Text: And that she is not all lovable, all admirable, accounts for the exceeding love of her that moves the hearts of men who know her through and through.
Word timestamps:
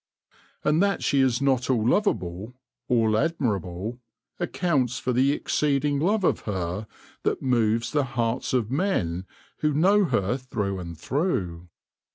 And 0.63 0.81
that 0.81 1.03
she 1.03 1.19
is 1.19 1.43
not 1.43 1.69
all 1.69 1.87
lovable, 1.87 2.55
all 2.87 3.15
admirable, 3.15 3.99
accounts 4.39 4.97
for 4.97 5.13
the 5.13 5.31
exceeding 5.31 5.99
love 5.99 6.23
of 6.23 6.39
her 6.49 6.87
that 7.21 7.43
moves 7.43 7.91
the 7.91 8.03
hearts 8.17 8.51
of 8.51 8.71
men 8.71 9.25
who 9.59 9.75
know 9.75 10.05
her 10.05 10.37
through 10.37 10.79
and 10.79 10.97
through. 10.97 11.69